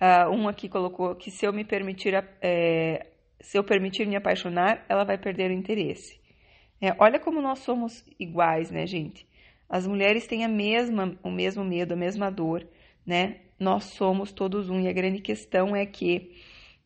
Uh, 0.00 0.28
um 0.30 0.48
aqui 0.48 0.68
colocou 0.68 1.14
que 1.14 1.30
se 1.30 1.46
eu 1.46 1.52
me 1.52 1.64
permitir, 1.64 2.14
é, 2.42 3.06
se 3.40 3.56
eu 3.56 3.62
permitir 3.62 4.06
me 4.06 4.16
apaixonar, 4.16 4.84
ela 4.88 5.04
vai 5.04 5.16
perder 5.16 5.50
o 5.50 5.54
interesse. 5.54 6.20
É, 6.80 6.94
olha 6.98 7.20
como 7.20 7.40
nós 7.40 7.60
somos 7.60 8.04
iguais, 8.18 8.70
né, 8.70 8.86
gente? 8.86 9.26
As 9.68 9.86
mulheres 9.86 10.26
têm 10.26 10.44
a 10.44 10.48
mesma, 10.48 11.16
o 11.22 11.30
mesmo 11.30 11.64
medo, 11.64 11.94
a 11.94 11.96
mesma 11.96 12.30
dor, 12.30 12.66
né? 13.06 13.40
nós 13.58 13.84
somos 13.84 14.32
todos 14.32 14.68
um. 14.68 14.80
E 14.80 14.88
a 14.88 14.92
grande 14.92 15.20
questão 15.20 15.74
é 15.74 15.86
que 15.86 16.36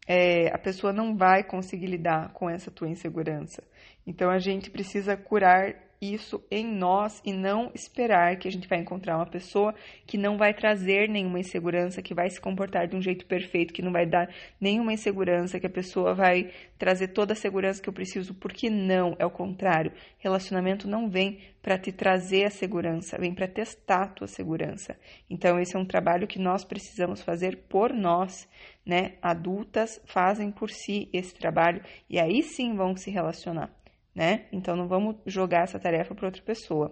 é, 0.06 0.48
a 0.54 0.58
pessoa 0.58 0.92
não 0.92 1.16
vai 1.16 1.42
conseguir 1.42 1.87
lidar 1.87 2.32
com 2.32 2.48
essa 2.48 2.70
tua 2.70 2.88
insegurança. 2.88 3.62
Então 4.06 4.30
a 4.30 4.38
gente 4.38 4.70
precisa 4.70 5.16
curar 5.16 5.75
isso 6.00 6.43
em 6.50 6.67
nós 6.67 7.21
e 7.25 7.33
não 7.33 7.71
esperar 7.75 8.37
que 8.37 8.49
a 8.49 8.50
gente 8.50 8.69
vai 8.69 8.78
encontrar 8.78 9.17
uma 9.17 9.26
pessoa 9.26 9.75
que 10.07 10.17
não 10.17 10.37
vai 10.37 10.55
trazer 10.55 11.09
nenhuma 11.09 11.40
insegurança, 11.40 12.02
que 12.02 12.14
vai 12.14 12.31
se 12.31 12.40
comportar 12.40 12.87
de 12.87 12.97
um 12.97 13.02
jeito 13.02 13.26
perfeito, 13.26 13.75
que 13.75 13.83
não 13.83 13.93
vai 13.93 14.07
dar 14.07 14.28
nenhuma 14.61 14.93
insegurança, 14.93 15.59
que 15.59 15.67
a 15.67 15.71
pessoa 15.71 16.14
vai 16.14 16.50
trazer 16.78 17.09
toda 17.09 17.33
a 17.33 17.37
segurança 17.37 17.83
que 17.83 17.88
eu 17.88 17.93
preciso, 17.93 18.35
porque 18.35 18.71
não, 18.71 19.17
é 19.19 19.26
o 19.26 19.31
contrário. 19.31 19.93
Relacionamento 20.19 20.88
não 20.88 21.09
vem 21.09 21.40
para 21.61 21.78
te 21.78 21.93
trazer 21.93 22.45
a 22.45 22.50
segurança, 22.50 23.19
vem 23.19 23.35
para 23.35 23.49
testar 23.49 24.02
a 24.02 24.09
tua 24.09 24.26
segurança. 24.26 24.97
Então 25.28 25.59
esse 25.59 25.76
é 25.76 25.78
um 25.78 25.85
trabalho 25.85 26.26
que 26.26 26.38
nós 26.38 26.64
precisamos 26.64 27.21
fazer 27.21 27.64
por 27.69 27.93
nós, 27.93 28.49
né? 28.87 29.17
Adultas 29.21 30.00
fazem 30.07 30.50
por 30.50 30.71
si 30.71 31.09
esse 31.12 31.35
trabalho 31.35 31.83
e 32.09 32.19
aí 32.19 32.43
sim 32.43 32.75
vão 32.75 32.97
se 32.97 33.11
relacionar 33.11 33.71
né? 34.18 34.46
Então 34.50 34.75
não 34.75 34.88
vamos 34.88 35.14
jogar 35.25 35.62
essa 35.62 35.78
tarefa 35.78 36.12
para 36.12 36.26
outra 36.26 36.42
pessoa. 36.42 36.88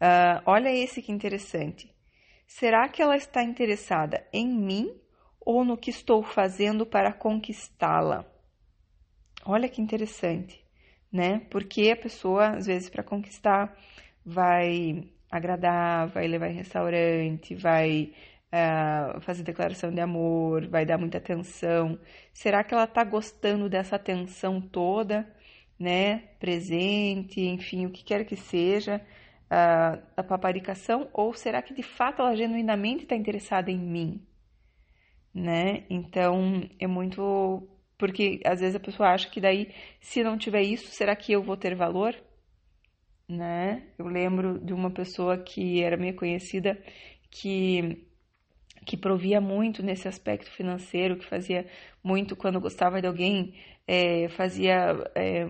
Uh, 0.00 0.40
olha 0.46 0.72
esse 0.74 1.02
que 1.02 1.12
interessante. 1.12 1.94
Será 2.46 2.88
que 2.88 3.02
ela 3.02 3.14
está 3.14 3.42
interessada 3.42 4.26
em 4.32 4.48
mim 4.48 4.98
ou 5.38 5.66
no 5.66 5.76
que 5.76 5.90
estou 5.90 6.22
fazendo 6.22 6.86
para 6.86 7.12
conquistá-la? 7.12 8.24
Olha 9.44 9.68
que 9.68 9.82
interessante, 9.82 10.64
né? 11.12 11.40
Porque 11.50 11.90
a 11.90 11.96
pessoa, 11.96 12.56
às 12.56 12.64
vezes, 12.64 12.88
para 12.88 13.02
conquistar, 13.02 13.76
vai 14.24 15.10
agradar, 15.30 16.08
vai 16.08 16.26
levar 16.26 16.48
em 16.48 16.54
restaurante, 16.54 17.54
vai 17.54 18.14
uh, 18.50 19.20
fazer 19.20 19.42
declaração 19.42 19.92
de 19.92 20.00
amor, 20.00 20.68
vai 20.68 20.86
dar 20.86 20.96
muita 20.96 21.18
atenção. 21.18 21.98
Será 22.32 22.64
que 22.64 22.72
ela 22.72 22.84
está 22.84 23.04
gostando 23.04 23.68
dessa 23.68 23.96
atenção 23.96 24.58
toda? 24.58 25.35
Né, 25.78 26.18
presente, 26.40 27.40
enfim, 27.40 27.86
o 27.86 27.90
que 27.90 28.04
quer 28.04 28.24
que 28.24 28.36
seja, 28.36 29.00
a, 29.50 29.98
a 30.16 30.22
paparicação, 30.22 31.08
ou 31.12 31.34
será 31.34 31.62
que 31.62 31.74
de 31.74 31.82
fato 31.82 32.22
ela 32.22 32.34
genuinamente 32.36 33.04
está 33.04 33.14
interessada 33.16 33.70
em 33.70 33.78
mim? 33.78 34.26
Né? 35.34 35.84
Então 35.90 36.68
é 36.78 36.86
muito. 36.86 37.68
Porque 37.98 38.40
às 38.44 38.60
vezes 38.60 38.76
a 38.76 38.80
pessoa 38.80 39.10
acha 39.10 39.28
que 39.30 39.40
daí, 39.40 39.72
se 40.00 40.22
não 40.22 40.36
tiver 40.38 40.62
isso, 40.62 40.90
será 40.90 41.14
que 41.16 41.32
eu 41.32 41.42
vou 41.42 41.56
ter 41.56 41.74
valor? 41.74 42.14
Né? 43.28 43.82
Eu 43.98 44.06
lembro 44.06 44.58
de 44.58 44.72
uma 44.72 44.90
pessoa 44.90 45.36
que 45.38 45.82
era 45.82 45.96
minha 45.96 46.14
conhecida 46.14 46.78
que 47.30 48.05
que 48.86 48.96
provia 48.96 49.40
muito 49.40 49.82
nesse 49.82 50.06
aspecto 50.06 50.48
financeiro, 50.52 51.16
que 51.16 51.26
fazia 51.26 51.66
muito 52.02 52.36
quando 52.36 52.60
gostava 52.60 53.00
de 53.00 53.08
alguém, 53.08 53.52
é, 53.86 54.28
fazia. 54.28 54.96
É, 55.14 55.48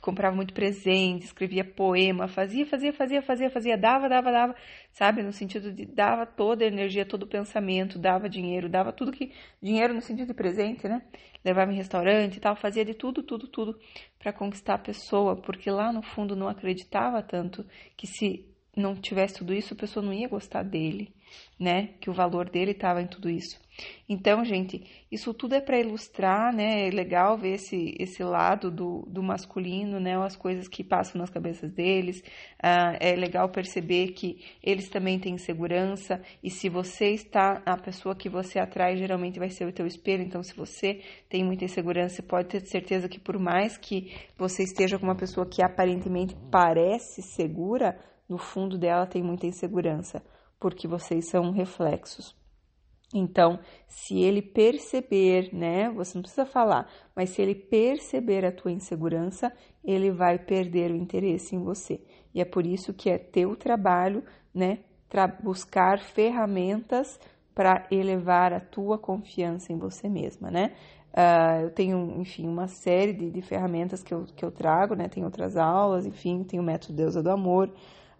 comprava 0.00 0.34
muito 0.34 0.52
presente, 0.52 1.26
escrevia 1.26 1.64
poema, 1.64 2.26
fazia, 2.26 2.66
fazia, 2.66 2.92
fazia, 2.92 3.22
fazia, 3.22 3.48
fazia, 3.48 3.78
dava, 3.78 4.08
dava, 4.08 4.32
dava, 4.32 4.56
sabe? 4.90 5.22
No 5.22 5.32
sentido 5.32 5.72
de 5.72 5.86
dava 5.86 6.26
toda 6.26 6.64
a 6.64 6.66
energia, 6.66 7.06
todo 7.06 7.22
o 7.22 7.26
pensamento, 7.28 8.00
dava 8.00 8.28
dinheiro, 8.28 8.68
dava 8.68 8.92
tudo 8.92 9.12
que. 9.12 9.32
Dinheiro 9.62 9.94
no 9.94 10.00
sentido 10.02 10.28
de 10.28 10.34
presente, 10.34 10.88
né? 10.88 11.02
Levava 11.44 11.72
em 11.72 11.76
restaurante 11.76 12.36
e 12.36 12.40
tal, 12.40 12.56
fazia 12.56 12.84
de 12.84 12.94
tudo, 12.94 13.22
tudo, 13.22 13.46
tudo 13.46 13.78
para 14.18 14.32
conquistar 14.32 14.74
a 14.74 14.78
pessoa, 14.78 15.36
porque 15.36 15.70
lá 15.70 15.92
no 15.92 16.02
fundo 16.02 16.34
não 16.34 16.48
acreditava 16.48 17.22
tanto 17.22 17.64
que 17.96 18.06
se 18.06 18.44
não 18.76 18.96
tivesse 18.96 19.34
tudo 19.36 19.54
isso, 19.54 19.74
a 19.74 19.76
pessoa 19.76 20.04
não 20.04 20.12
ia 20.12 20.28
gostar 20.28 20.64
dele 20.64 21.12
né? 21.58 21.90
Que 22.00 22.10
o 22.10 22.14
valor 22.14 22.48
dele 22.48 22.72
estava 22.72 23.00
em 23.00 23.06
tudo 23.06 23.30
isso. 23.30 23.60
Então, 24.08 24.44
gente, 24.44 24.84
isso 25.10 25.32
tudo 25.32 25.54
é 25.54 25.60
para 25.60 25.80
ilustrar, 25.80 26.54
né? 26.54 26.86
É 26.86 26.90
legal 26.90 27.38
ver 27.38 27.54
esse, 27.54 27.94
esse 27.98 28.22
lado 28.22 28.70
do, 28.70 29.06
do 29.08 29.22
masculino, 29.22 29.98
né? 29.98 30.16
As 30.16 30.36
coisas 30.36 30.68
que 30.68 30.84
passam 30.84 31.20
nas 31.20 31.30
cabeças 31.30 31.72
deles. 31.72 32.22
Ah, 32.62 32.96
é 33.00 33.14
legal 33.16 33.48
perceber 33.48 34.08
que 34.08 34.44
eles 34.62 34.88
também 34.88 35.18
têm 35.18 35.38
segurança. 35.38 36.20
E 36.42 36.50
se 36.50 36.68
você 36.68 37.10
está, 37.10 37.62
a 37.64 37.76
pessoa 37.78 38.14
que 38.14 38.28
você 38.28 38.58
atrai 38.58 38.96
geralmente 38.96 39.38
vai 39.38 39.48
ser 39.48 39.66
o 39.66 39.72
teu 39.72 39.86
espelho. 39.86 40.22
Então, 40.22 40.42
se 40.42 40.54
você 40.54 41.00
tem 41.28 41.42
muita 41.42 41.64
insegurança, 41.64 42.16
você 42.16 42.22
pode 42.22 42.48
ter 42.48 42.66
certeza 42.66 43.08
que 43.08 43.18
por 43.20 43.38
mais 43.38 43.78
que 43.78 44.12
você 44.36 44.62
esteja 44.62 44.98
com 44.98 45.06
uma 45.06 45.16
pessoa 45.16 45.46
que 45.46 45.62
aparentemente 45.62 46.36
parece 46.50 47.22
segura, 47.22 47.98
no 48.28 48.36
fundo 48.36 48.76
dela 48.76 49.06
tem 49.06 49.22
muita 49.22 49.46
insegurança 49.46 50.22
porque 50.62 50.86
vocês 50.86 51.28
são 51.28 51.50
reflexos. 51.50 52.36
Então, 53.12 53.58
se 53.88 54.20
ele 54.20 54.40
perceber, 54.40 55.52
né, 55.52 55.90
você 55.90 56.16
não 56.16 56.22
precisa 56.22 56.46
falar, 56.46 56.88
mas 57.16 57.30
se 57.30 57.42
ele 57.42 57.54
perceber 57.54 58.46
a 58.46 58.52
tua 58.52 58.70
insegurança, 58.70 59.52
ele 59.84 60.12
vai 60.12 60.38
perder 60.38 60.92
o 60.92 60.96
interesse 60.96 61.56
em 61.56 61.62
você. 61.62 62.00
E 62.32 62.40
é 62.40 62.44
por 62.44 62.64
isso 62.64 62.94
que 62.94 63.10
é 63.10 63.18
teu 63.18 63.56
trabalho, 63.56 64.22
né, 64.54 64.78
buscar 65.42 65.98
ferramentas 65.98 67.18
para 67.54 67.86
elevar 67.90 68.52
a 68.52 68.60
tua 68.60 68.96
confiança 68.96 69.72
em 69.72 69.76
você 69.76 70.08
mesma, 70.08 70.48
né? 70.50 70.72
Uh, 71.12 71.64
eu 71.64 71.70
tenho, 71.70 72.18
enfim, 72.18 72.48
uma 72.48 72.66
série 72.66 73.12
de, 73.12 73.30
de 73.30 73.42
ferramentas 73.42 74.02
que 74.02 74.14
eu, 74.14 74.24
que 74.34 74.42
eu 74.42 74.50
trago, 74.50 74.94
né? 74.94 75.08
Tem 75.08 75.22
outras 75.22 75.58
aulas, 75.58 76.06
enfim, 76.06 76.42
tem 76.44 76.58
o 76.58 76.62
método 76.62 76.94
Deusa 76.94 77.22
do 77.22 77.30
Amor, 77.30 77.70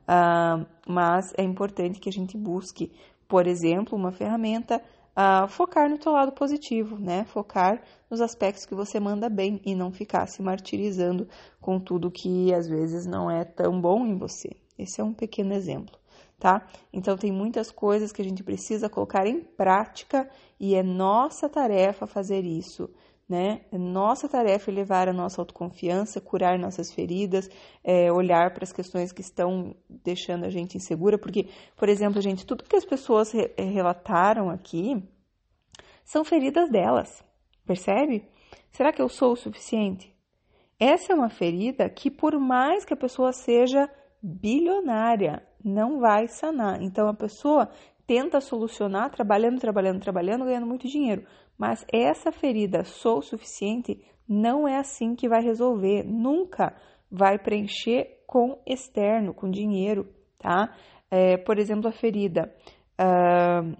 Uh, 0.02 0.66
mas 0.86 1.32
é 1.36 1.42
importante 1.42 2.00
que 2.00 2.08
a 2.08 2.12
gente 2.12 2.36
busque, 2.36 2.92
por 3.28 3.46
exemplo, 3.46 3.96
uma 3.96 4.12
ferramenta 4.12 4.82
uh, 5.16 5.46
focar 5.48 5.88
no 5.88 5.98
teu 5.98 6.12
lado 6.12 6.32
positivo, 6.32 6.98
né? 6.98 7.24
Focar 7.24 7.82
nos 8.10 8.20
aspectos 8.20 8.66
que 8.66 8.74
você 8.74 8.98
manda 8.98 9.28
bem 9.28 9.60
e 9.64 9.74
não 9.74 9.92
ficar 9.92 10.26
se 10.26 10.42
martirizando 10.42 11.28
com 11.60 11.78
tudo 11.78 12.10
que 12.10 12.52
às 12.52 12.68
vezes 12.68 13.06
não 13.06 13.30
é 13.30 13.44
tão 13.44 13.80
bom 13.80 14.06
em 14.06 14.16
você. 14.16 14.50
Esse 14.78 15.00
é 15.00 15.04
um 15.04 15.12
pequeno 15.12 15.52
exemplo, 15.52 15.96
tá? 16.38 16.66
Então 16.92 17.16
tem 17.16 17.30
muitas 17.30 17.70
coisas 17.70 18.10
que 18.10 18.22
a 18.22 18.24
gente 18.24 18.42
precisa 18.42 18.88
colocar 18.88 19.26
em 19.26 19.40
prática 19.40 20.28
e 20.58 20.74
é 20.74 20.82
nossa 20.82 21.48
tarefa 21.48 22.06
fazer 22.06 22.44
isso 22.44 22.90
né? 23.32 23.62
É 23.72 23.78
nossa 23.78 24.28
tarefa 24.28 24.70
é 24.70 24.74
levar 24.74 25.08
a 25.08 25.12
nossa 25.12 25.40
autoconfiança, 25.40 26.20
curar 26.20 26.58
nossas 26.58 26.92
feridas, 26.92 27.48
é, 27.82 28.12
olhar 28.12 28.52
para 28.52 28.62
as 28.62 28.74
questões 28.74 29.10
que 29.10 29.22
estão 29.22 29.74
deixando 29.88 30.44
a 30.44 30.50
gente 30.50 30.76
insegura, 30.76 31.16
porque, 31.16 31.48
por 31.74 31.88
exemplo, 31.88 32.20
gente, 32.20 32.44
tudo 32.44 32.62
que 32.62 32.76
as 32.76 32.84
pessoas 32.84 33.32
re 33.32 33.50
é, 33.56 33.62
relataram 33.62 34.50
aqui 34.50 35.02
são 36.04 36.26
feridas 36.26 36.68
delas, 36.68 37.24
percebe? 37.64 38.22
Será 38.70 38.92
que 38.92 39.00
eu 39.00 39.08
sou 39.08 39.32
o 39.32 39.36
suficiente? 39.36 40.14
Essa 40.78 41.14
é 41.14 41.16
uma 41.16 41.30
ferida 41.30 41.88
que, 41.88 42.10
por 42.10 42.38
mais 42.38 42.84
que 42.84 42.92
a 42.92 42.98
pessoa 42.98 43.32
seja 43.32 43.88
bilionária, 44.22 45.42
não 45.64 46.00
vai 46.00 46.28
sanar. 46.28 46.82
Então, 46.82 47.08
a 47.08 47.14
pessoa 47.14 47.70
tenta 48.06 48.40
solucionar 48.40 49.10
trabalhando, 49.10 49.60
trabalhando, 49.60 50.00
trabalhando, 50.00 50.44
ganhando 50.44 50.66
muito 50.66 50.88
dinheiro. 50.88 51.24
Mas 51.56 51.84
essa 51.92 52.32
ferida 52.32 52.84
sou 52.84 53.22
suficiente 53.22 54.04
não 54.28 54.66
é 54.66 54.76
assim 54.78 55.14
que 55.14 55.28
vai 55.28 55.42
resolver, 55.42 56.04
nunca 56.04 56.74
vai 57.10 57.38
preencher 57.38 58.22
com 58.26 58.58
externo, 58.66 59.34
com 59.34 59.50
dinheiro, 59.50 60.08
tá? 60.38 60.74
É, 61.10 61.36
por 61.36 61.58
exemplo, 61.58 61.88
a 61.88 61.92
ferida 61.92 62.54
uh, 62.98 63.76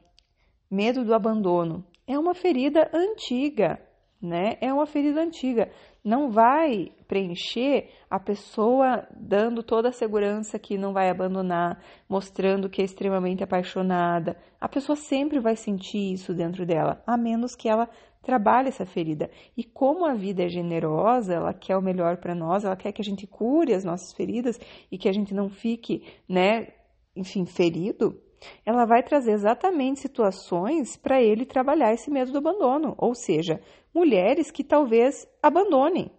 medo 0.71 1.05
do 1.05 1.15
abandono 1.15 1.85
é 2.07 2.19
uma 2.19 2.35
ferida 2.35 2.91
antiga, 2.93 3.81
né? 4.21 4.59
É 4.61 4.73
uma 4.73 4.87
ferida 4.87 5.23
antiga. 5.23 5.71
Não 6.05 6.31
vai 6.31 6.91
preencher 7.07 7.91
a 8.11 8.19
pessoa 8.19 9.07
dando 9.17 9.63
toda 9.63 9.91
a 9.91 9.93
segurança 9.93 10.59
que 10.59 10.77
não 10.77 10.93
vai 10.93 11.09
abandonar, 11.09 11.81
mostrando 12.09 12.69
que 12.69 12.83
é 12.83 12.85
extremamente 12.85 13.45
apaixonada. 13.45 14.37
A 14.61 14.69
pessoa 14.69 14.97
sempre 14.97 15.39
vai 15.39 15.55
sentir 15.55 16.13
isso 16.13 16.35
dentro 16.35 16.67
dela, 16.67 17.01
a 17.07 17.17
menos 17.17 17.55
que 17.55 17.69
ela 17.69 17.89
trabalhe 18.21 18.69
essa 18.69 18.85
ferida. 18.85 19.31
E 19.57 19.63
como 19.63 20.05
a 20.05 20.15
vida 20.15 20.45
é 20.45 20.49
generosa, 20.49 21.35
ela 21.35 21.55
quer 21.55 21.77
o 21.77 21.83
melhor 21.83 22.17
para 22.17 22.35
nós, 22.35 22.65
ela 22.65 22.77
quer 22.77 22.93
que 22.93 23.03
a 23.03 23.05
gente 23.05 23.27
cure 23.27 23.73
as 23.73 23.85
nossas 23.85 24.13
feridas 24.13 24.59
e 24.91 24.99
que 24.99 25.09
a 25.09 25.13
gente 25.13 25.33
não 25.33 25.49
fique, 25.49 26.05
né, 26.29 26.69
enfim, 27.15 27.45
ferido 27.45 28.21
ela 28.65 28.85
vai 28.85 29.03
trazer 29.03 29.33
exatamente 29.33 30.01
situações 30.01 30.97
para 30.97 31.21
ele 31.21 31.45
trabalhar 31.45 31.93
esse 31.93 32.11
medo 32.11 32.33
do 32.33 32.39
abandono, 32.39 32.95
ou 32.99 33.15
seja, 33.15 33.61
mulheres 33.95 34.51
que 34.51 34.65
talvez 34.65 35.27
abandonem, 35.43 36.11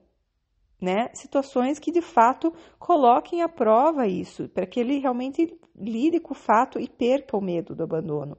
né? 0.81 1.09
Situações 1.13 1.79
que 1.79 1.91
de 1.91 2.01
fato 2.01 2.53
coloquem 2.77 3.41
à 3.41 3.49
prova 3.49 4.07
isso, 4.07 4.49
para 4.49 4.65
que 4.65 4.79
ele 4.79 4.99
realmente 4.99 5.57
lide 5.75 6.19
com 6.19 6.33
o 6.33 6.37
fato 6.37 6.79
e 6.79 6.87
perca 6.87 7.37
o 7.37 7.41
medo 7.41 7.75
do 7.75 7.83
abandono, 7.83 8.37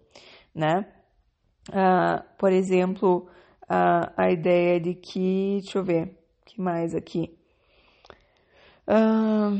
né? 0.55 0.87
Ah, 1.73 2.25
por 2.38 2.53
exemplo, 2.53 3.26
a, 3.69 4.12
a 4.25 4.31
ideia 4.31 4.79
de 4.79 4.95
que, 4.95 5.59
deixa 5.62 5.79
eu 5.79 5.85
ver, 5.85 6.19
que 6.45 6.61
mais 6.61 6.95
aqui? 6.95 7.37
Ah, 8.87 9.50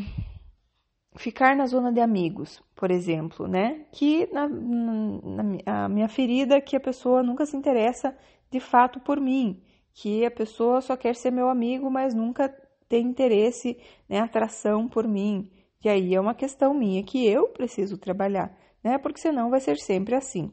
ficar 1.16 1.54
na 1.56 1.66
zona 1.66 1.92
de 1.92 2.00
amigos, 2.00 2.62
por 2.75 2.90
exemplo, 2.90 3.47
né? 3.47 3.87
Que 3.92 4.28
na, 4.33 4.49
na, 4.49 5.85
a 5.85 5.88
minha 5.88 6.09
ferida 6.09 6.61
que 6.61 6.76
a 6.76 6.80
pessoa 6.80 7.23
nunca 7.23 7.47
se 7.47 7.56
interessa 7.56 8.16
de 8.50 8.61
fato 8.61 9.00
por 9.00 9.21
mim, 9.21 9.62
que 9.92 10.25
a 10.25 10.30
pessoa 10.30 10.80
só 10.80 10.97
quer 10.97 11.14
ser 11.14 11.30
meu 11.30 11.49
amigo, 11.49 11.90
mas 11.90 12.14
nunca 12.14 12.49
tem 12.88 13.06
interesse, 13.06 13.78
né, 14.09 14.21
atração 14.21 14.88
por 14.88 15.06
mim. 15.06 15.50
E 15.85 15.88
aí 15.88 16.14
é 16.14 16.21
uma 16.21 16.35
questão 16.35 16.75
minha 16.75 17.02
que 17.02 17.26
eu 17.26 17.49
preciso 17.49 17.99
trabalhar, 17.99 18.56
né? 18.83 18.99
Porque 18.99 19.21
senão 19.21 19.50
vai 19.50 19.61
ser 19.61 19.76
sempre 19.78 20.14
assim, 20.14 20.52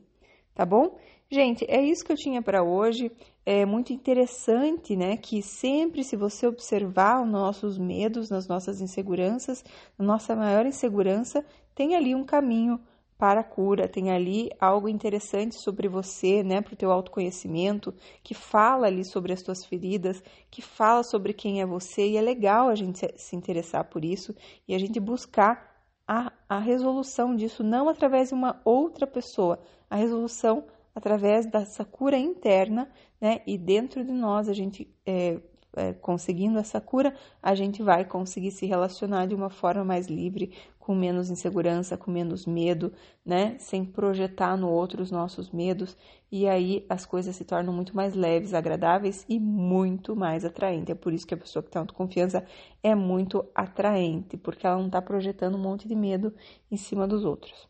tá 0.53 0.65
bom? 0.65 0.97
Gente, 1.33 1.65
é 1.69 1.81
isso 1.81 2.03
que 2.03 2.11
eu 2.11 2.17
tinha 2.17 2.41
para 2.41 2.61
hoje. 2.61 3.09
É 3.45 3.65
muito 3.65 3.93
interessante, 3.93 4.97
né? 4.97 5.15
Que 5.15 5.41
sempre, 5.41 6.03
se 6.03 6.17
você 6.17 6.45
observar 6.45 7.23
os 7.23 7.29
nossos 7.29 7.77
medos, 7.77 8.29
nas 8.29 8.49
nossas 8.49 8.81
inseguranças, 8.81 9.63
a 9.97 10.03
nossa 10.03 10.35
maior 10.35 10.65
insegurança, 10.65 11.45
tem 11.73 11.95
ali 11.95 12.13
um 12.13 12.25
caminho 12.25 12.81
para 13.17 13.39
a 13.39 13.43
cura, 13.45 13.87
tem 13.87 14.11
ali 14.11 14.49
algo 14.59 14.89
interessante 14.89 15.55
sobre 15.55 15.87
você, 15.87 16.43
né, 16.43 16.59
para 16.59 16.73
o 16.73 16.75
teu 16.75 16.91
autoconhecimento, 16.91 17.93
que 18.23 18.33
fala 18.33 18.87
ali 18.87 19.05
sobre 19.05 19.31
as 19.31 19.43
tuas 19.43 19.63
feridas, 19.63 20.23
que 20.49 20.61
fala 20.61 21.03
sobre 21.03 21.31
quem 21.31 21.61
é 21.61 21.65
você, 21.65 22.09
e 22.09 22.17
é 22.17 22.21
legal 22.21 22.67
a 22.67 22.73
gente 22.73 23.07
se 23.15 23.35
interessar 23.35 23.85
por 23.85 24.03
isso 24.03 24.35
e 24.67 24.73
a 24.73 24.79
gente 24.79 24.99
buscar 24.99 25.85
a, 26.07 26.33
a 26.49 26.57
resolução 26.57 27.35
disso, 27.35 27.63
não 27.63 27.87
através 27.87 28.29
de 28.29 28.33
uma 28.33 28.59
outra 28.65 29.05
pessoa, 29.05 29.59
a 29.87 29.95
resolução 29.95 30.65
através 30.93 31.45
dessa 31.45 31.85
cura 31.85 32.17
interna, 32.17 32.89
né? 33.19 33.41
E 33.45 33.57
dentro 33.57 34.03
de 34.03 34.11
nós, 34.11 34.49
a 34.49 34.53
gente 34.53 34.93
é, 35.05 35.39
é, 35.75 35.93
conseguindo 35.93 36.59
essa 36.59 36.81
cura, 36.81 37.15
a 37.41 37.55
gente 37.55 37.81
vai 37.81 38.03
conseguir 38.03 38.51
se 38.51 38.65
relacionar 38.65 39.25
de 39.25 39.35
uma 39.35 39.49
forma 39.49 39.83
mais 39.83 40.07
livre, 40.07 40.51
com 40.77 40.95
menos 40.95 41.29
insegurança, 41.29 41.95
com 41.95 42.11
menos 42.11 42.45
medo, 42.45 42.91
né? 43.25 43.55
Sem 43.59 43.85
projetar 43.85 44.57
no 44.57 44.69
outro 44.69 45.01
os 45.01 45.11
nossos 45.11 45.51
medos. 45.51 45.95
E 46.31 46.47
aí 46.47 46.85
as 46.89 47.05
coisas 47.05 47.35
se 47.35 47.45
tornam 47.45 47.71
muito 47.71 47.95
mais 47.95 48.15
leves, 48.15 48.53
agradáveis 48.53 49.25
e 49.29 49.39
muito 49.39 50.15
mais 50.15 50.43
atraentes. 50.43 50.89
É 50.89 50.95
por 50.95 51.13
isso 51.13 51.27
que 51.27 51.33
a 51.33 51.37
pessoa 51.37 51.63
que 51.63 51.69
tem 51.69 51.79
autoconfiança 51.79 52.45
é 52.83 52.95
muito 52.95 53.45
atraente, 53.55 54.37
porque 54.37 54.65
ela 54.65 54.77
não 54.77 54.87
está 54.87 55.01
projetando 55.01 55.55
um 55.55 55.61
monte 55.61 55.87
de 55.87 55.95
medo 55.95 56.33
em 56.69 56.77
cima 56.77 57.07
dos 57.07 57.23
outros. 57.23 57.69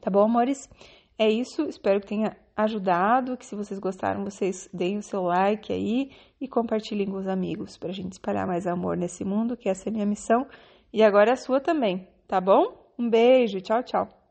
Tá 0.00 0.10
bom, 0.10 0.22
amores? 0.22 0.68
É 1.18 1.30
isso, 1.30 1.62
espero 1.68 2.00
que 2.00 2.08
tenha 2.08 2.36
ajudado, 2.56 3.36
que 3.36 3.46
se 3.46 3.54
vocês 3.54 3.78
gostaram, 3.78 4.24
vocês 4.24 4.68
deem 4.72 4.98
o 4.98 5.02
seu 5.02 5.22
like 5.22 5.72
aí 5.72 6.10
e 6.40 6.48
compartilhem 6.48 7.06
com 7.06 7.16
os 7.16 7.26
amigos 7.26 7.76
para 7.76 7.90
a 7.90 7.92
gente 7.92 8.12
espalhar 8.12 8.46
mais 8.46 8.66
amor 8.66 8.96
nesse 8.96 9.24
mundo, 9.24 9.56
que 9.56 9.68
essa 9.68 9.88
é 9.88 9.90
a 9.90 9.92
minha 9.92 10.06
missão 10.06 10.46
e 10.92 11.02
agora 11.02 11.30
é 11.30 11.32
a 11.34 11.36
sua 11.36 11.60
também, 11.60 12.08
tá 12.26 12.40
bom? 12.40 12.92
Um 12.98 13.08
beijo, 13.08 13.60
tchau, 13.60 13.82
tchau. 13.82 14.23